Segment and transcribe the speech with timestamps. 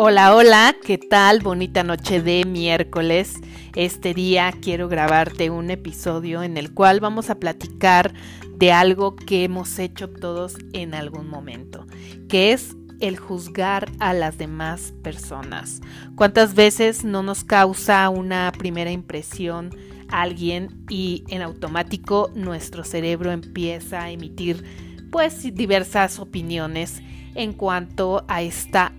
[0.00, 1.40] Hola, hola, ¿qué tal?
[1.40, 3.34] Bonita noche de miércoles.
[3.74, 8.14] Este día quiero grabarte un episodio en el cual vamos a platicar
[8.54, 11.84] de algo que hemos hecho todos en algún momento,
[12.28, 15.80] que es el juzgar a las demás personas.
[16.14, 19.70] ¿Cuántas veces no nos causa una primera impresión
[20.10, 24.62] alguien y en automático nuestro cerebro empieza a emitir
[25.10, 27.02] pues diversas opiniones
[27.34, 28.92] en cuanto a esta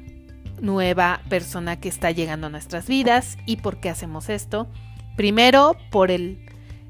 [0.62, 3.38] nueva persona que está llegando a nuestras vidas.
[3.45, 4.67] ¿Y por qué hacemos esto?
[5.16, 6.45] Primero, por el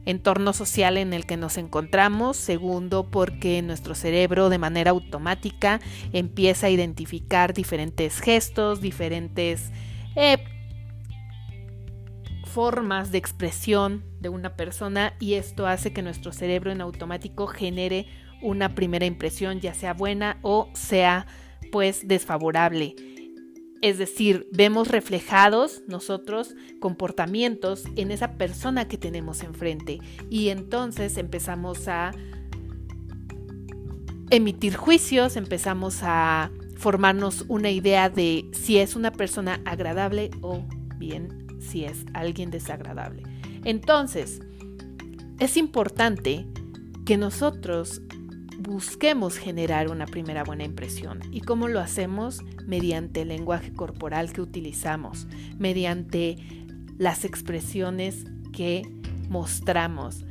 [0.06, 2.38] entorno social en el que nos encontramos.
[2.38, 5.80] Segundo, porque nuestro cerebro de manera automática
[6.14, 9.72] empieza a identificar diferentes gestos, diferentes
[10.16, 10.44] eh,
[12.46, 18.08] formas de expresión de una persona y esto hace que nuestro cerebro en automático genere
[18.42, 21.28] una primera impresión, ya sea buena o sea
[21.72, 22.96] pues desfavorable.
[23.82, 30.00] Es decir, vemos reflejados nosotros comportamientos en esa persona que tenemos enfrente
[30.30, 32.12] y entonces empezamos a
[34.30, 40.64] emitir juicios, empezamos a formarnos una idea de si es una persona agradable o
[40.98, 43.24] bien si es alguien desagradable.
[43.64, 44.42] Entonces,
[45.40, 46.46] es importante
[47.06, 48.02] que nosotros
[48.60, 51.22] busquemos generar una primera buena impresión.
[51.32, 52.44] ¿Y cómo lo hacemos?
[52.66, 56.38] Mediante el lenguaje corporal que utilizamos, mediante
[56.98, 58.84] las expresiones que
[59.30, 60.26] mostramos,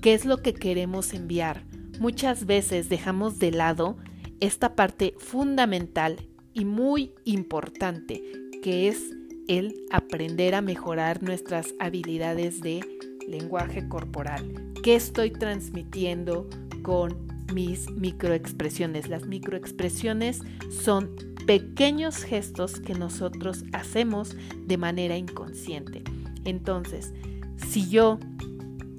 [0.00, 1.64] qué es lo que queremos enviar.
[1.98, 3.96] Muchas veces dejamos de lado
[4.40, 8.22] esta parte fundamental y muy importante,
[8.62, 9.10] que es
[9.48, 12.84] el aprender a mejorar nuestras habilidades de
[13.26, 14.72] lenguaje corporal.
[14.82, 16.48] ¿Qué estoy transmitiendo
[16.82, 19.08] con mis microexpresiones.
[19.08, 21.14] Las microexpresiones son
[21.46, 26.02] pequeños gestos que nosotros hacemos de manera inconsciente.
[26.44, 27.12] Entonces,
[27.56, 28.18] si yo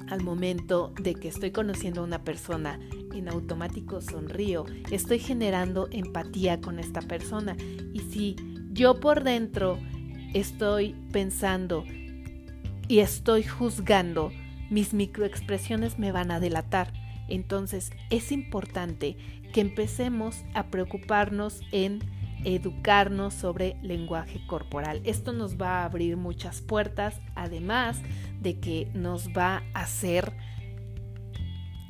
[0.09, 2.79] al momento de que estoy conociendo a una persona
[3.13, 7.55] en automático sonrío, estoy generando empatía con esta persona.
[7.93, 8.35] Y si
[8.71, 9.77] yo por dentro
[10.33, 11.83] estoy pensando
[12.87, 14.31] y estoy juzgando,
[14.69, 16.91] mis microexpresiones me van a delatar.
[17.29, 19.17] Entonces es importante
[19.53, 21.99] que empecemos a preocuparnos en
[22.45, 25.01] educarnos sobre lenguaje corporal.
[25.03, 28.01] Esto nos va a abrir muchas puertas, además
[28.39, 30.33] de que nos va a hacer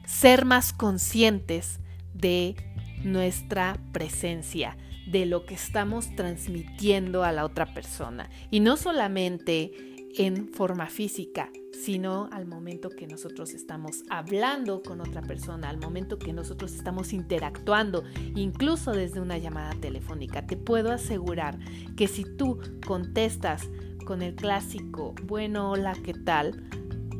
[0.05, 1.79] ser más conscientes
[2.15, 2.55] de
[3.03, 4.75] nuestra presencia,
[5.07, 8.29] de lo que estamos transmitiendo a la otra persona.
[8.49, 9.71] Y no solamente
[10.17, 16.17] en forma física, sino al momento que nosotros estamos hablando con otra persona, al momento
[16.17, 18.03] que nosotros estamos interactuando,
[18.35, 20.45] incluso desde una llamada telefónica.
[20.45, 21.59] Te puedo asegurar
[21.95, 23.69] que si tú contestas
[24.05, 26.63] con el clásico, bueno, hola, ¿qué tal?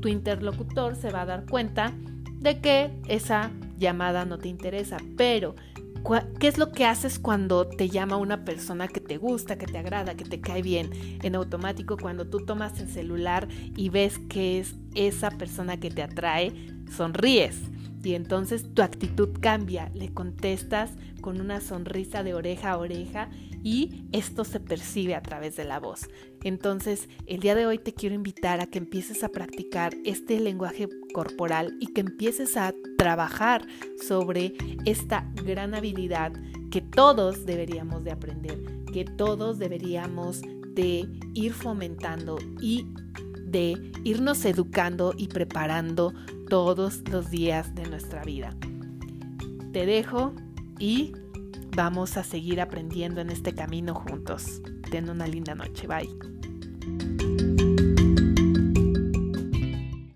[0.02, 1.94] Tu interlocutor se va a dar cuenta
[2.40, 5.56] de que esa llamada no te interesa, pero
[6.40, 9.78] ¿Qué es lo que haces cuando te llama una persona que te gusta, que te
[9.78, 10.90] agrada, que te cae bien?
[11.22, 16.02] En automático, cuando tú tomas el celular y ves que es esa persona que te
[16.02, 16.54] atrae,
[16.96, 17.62] sonríes.
[18.04, 23.30] Y entonces tu actitud cambia, le contestas con una sonrisa de oreja a oreja
[23.64, 26.08] y esto se percibe a través de la voz.
[26.44, 30.88] Entonces, el día de hoy te quiero invitar a que empieces a practicar este lenguaje
[31.14, 33.68] corporal y que empieces a trabajar
[34.08, 34.54] sobre
[34.86, 36.32] esta gran habilidad
[36.72, 38.60] que todos deberíamos de aprender,
[38.94, 40.42] que todos deberíamos
[40.74, 42.86] de ir fomentando y
[43.52, 46.14] de irnos educando y preparando
[46.50, 48.56] todos los días de nuestra vida.
[49.72, 50.34] Te dejo
[50.80, 51.14] y
[51.76, 54.62] vamos a seguir aprendiendo en este camino juntos.
[54.90, 55.88] Ten una linda noche.
[55.88, 57.59] Bye.